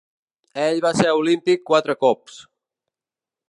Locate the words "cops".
2.07-2.41